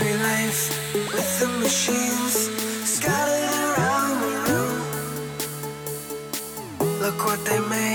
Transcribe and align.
happy 0.00 0.16
life 0.22 0.62
with 1.12 1.40
the 1.40 1.48
machines 1.58 2.48
scattered 2.88 3.78
around 3.78 4.20
the 4.20 4.32
room. 4.48 4.78
Look 7.00 7.24
what 7.26 7.44
they 7.44 7.60
made. 7.68 7.89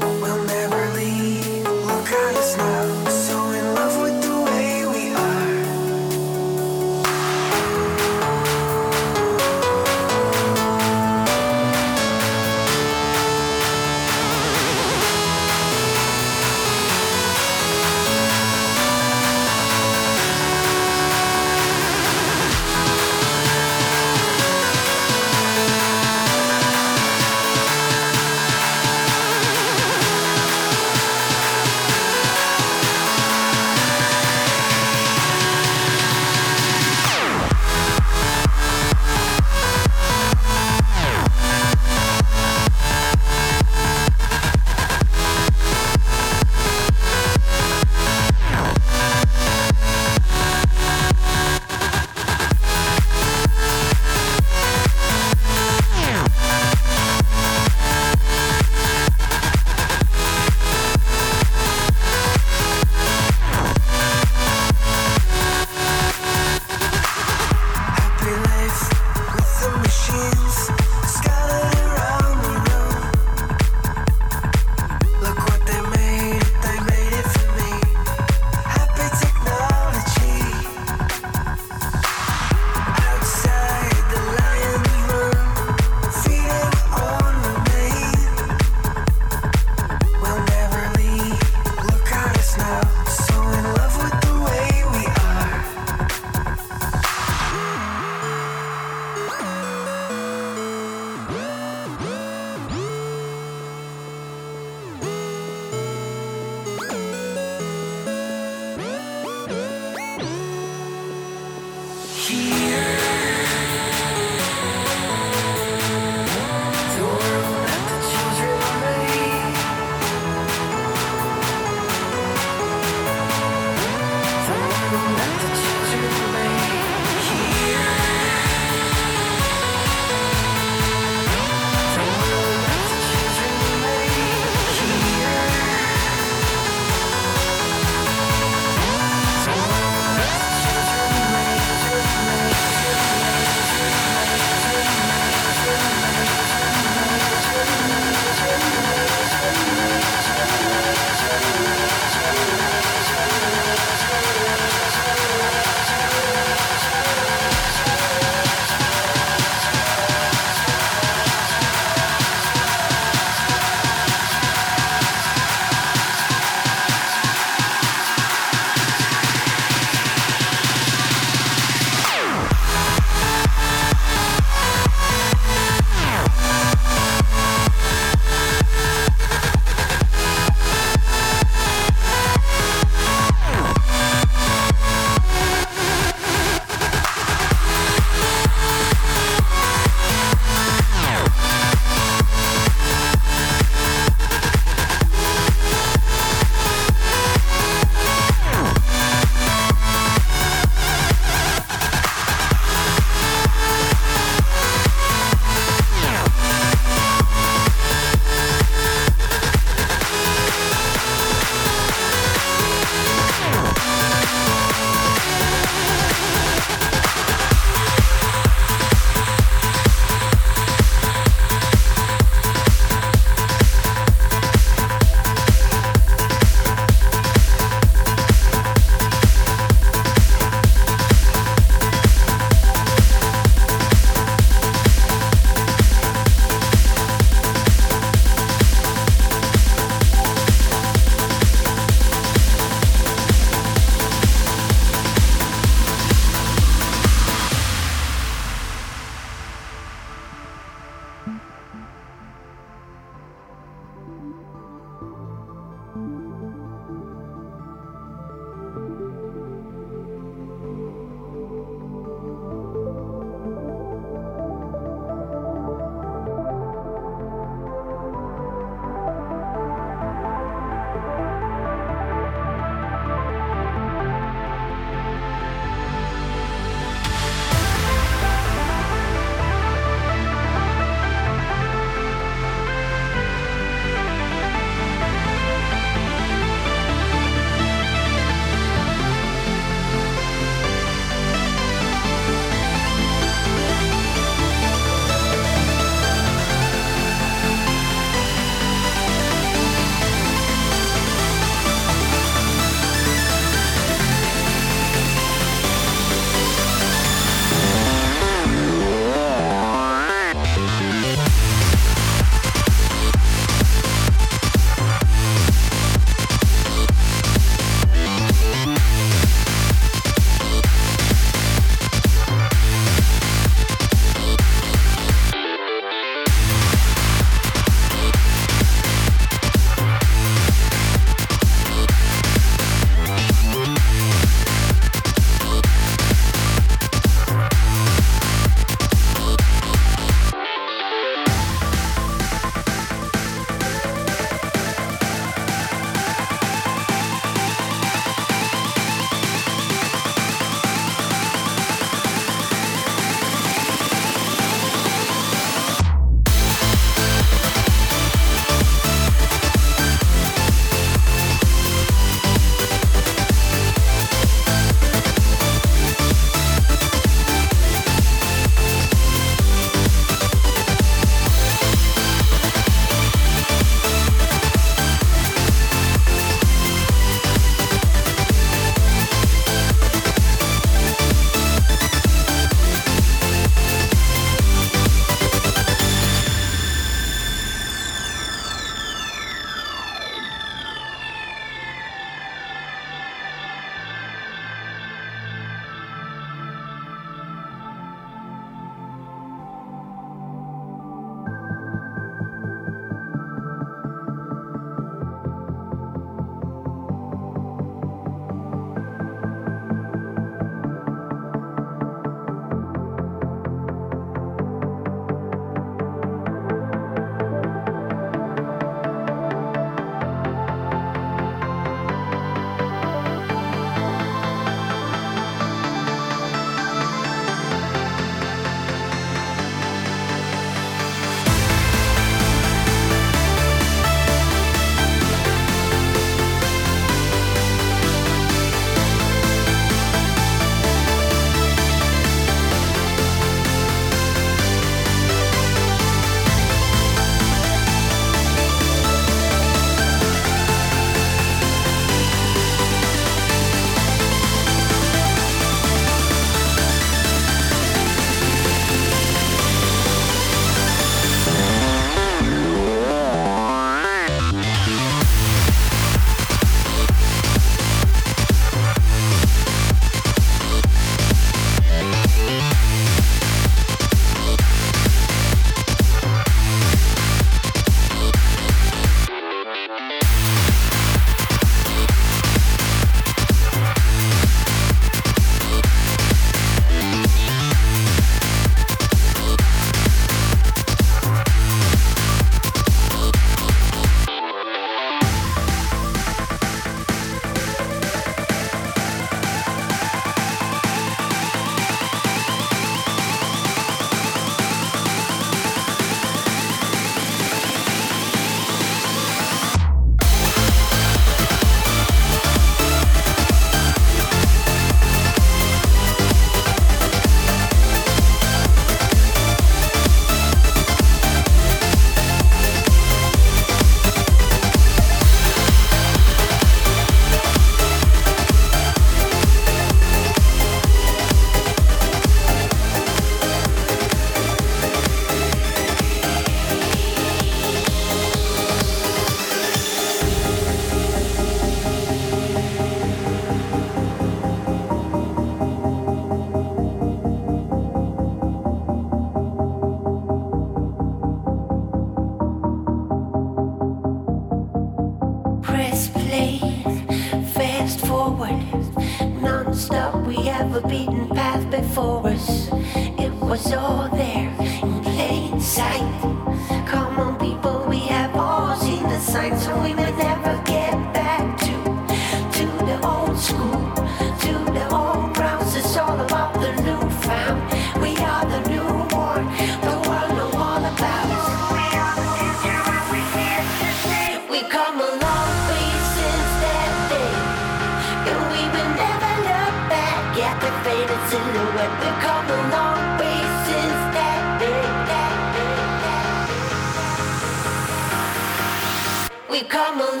Come 599.51 599.81
a 599.81 600.00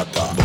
Matar. 0.00 0.39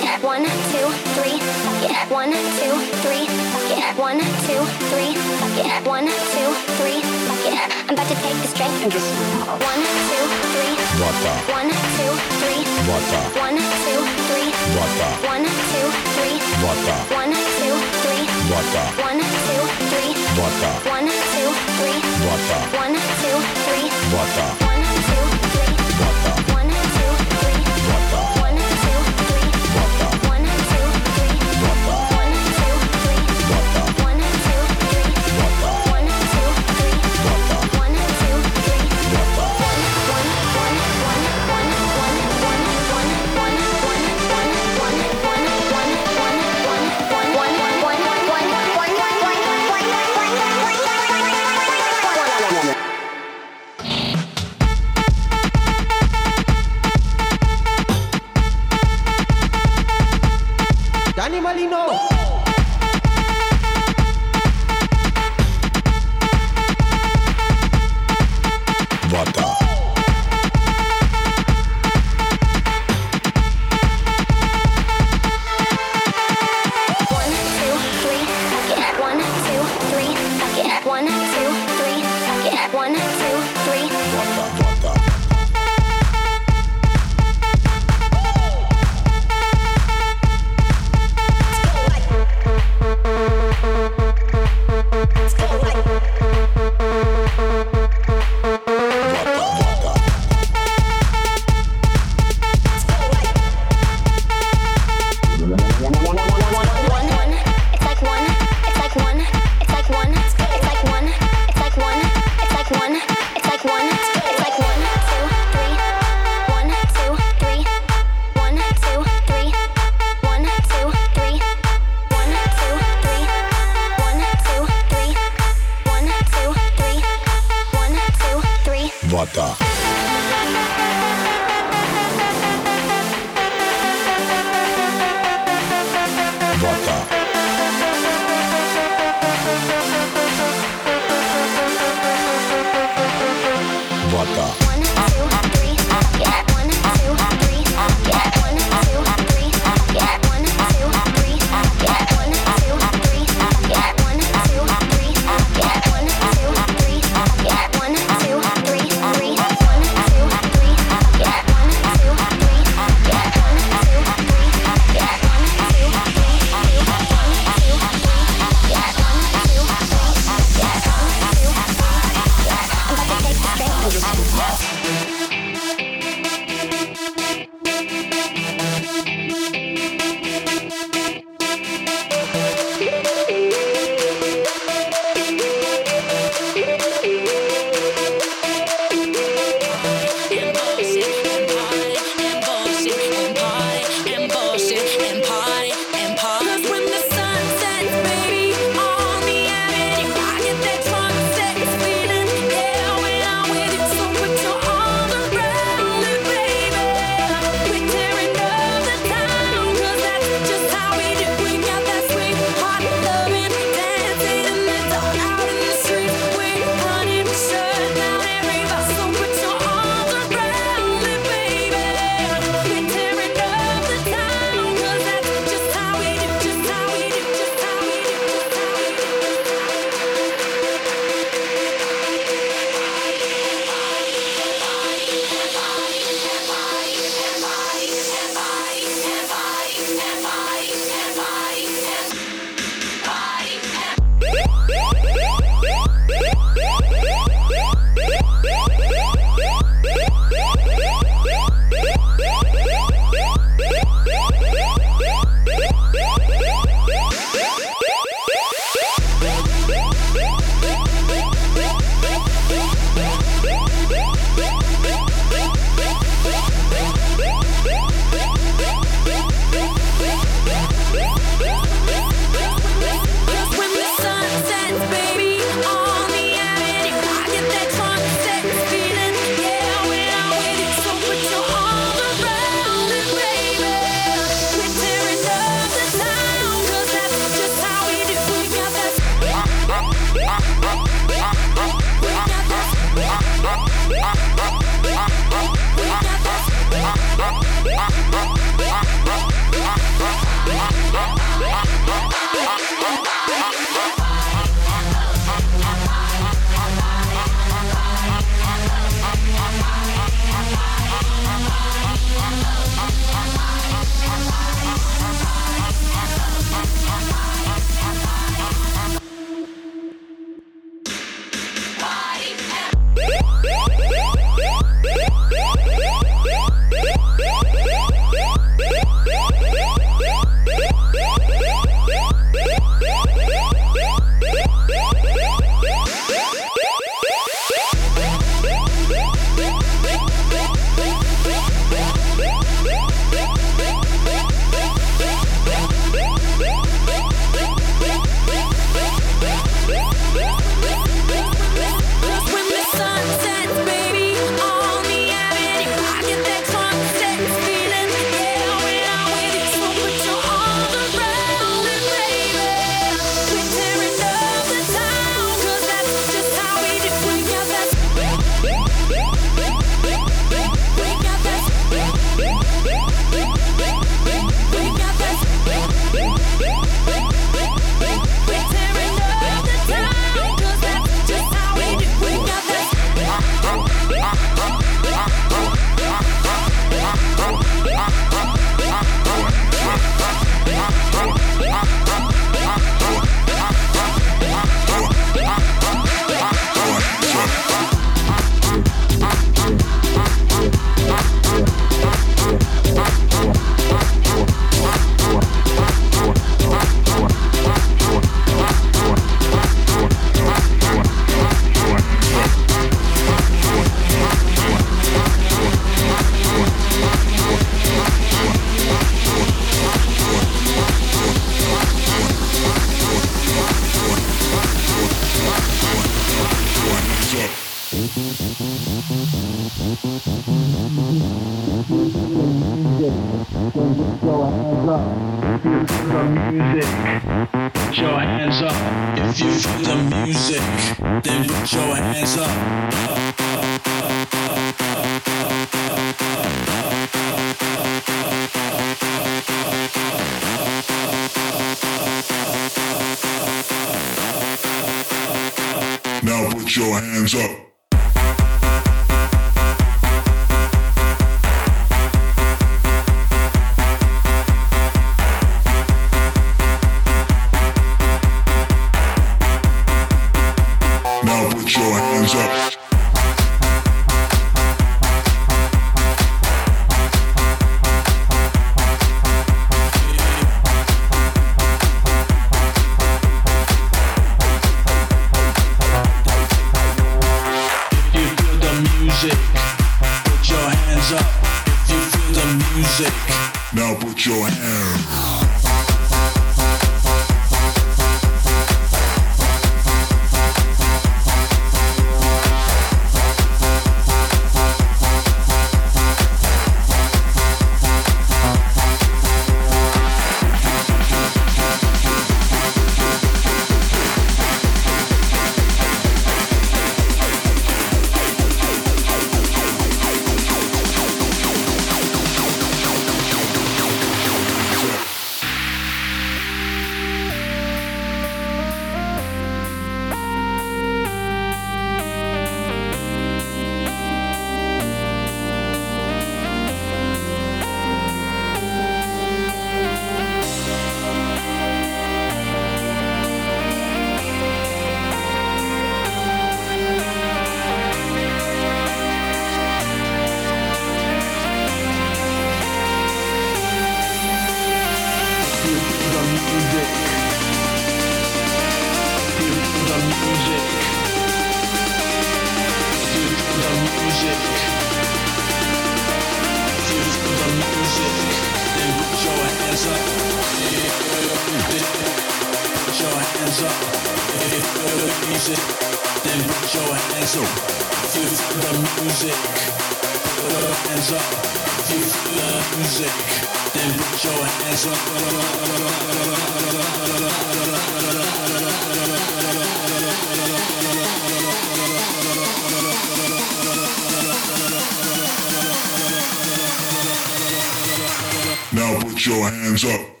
Your 599.05 599.29
hands 599.29 599.63
up. 599.65 600.00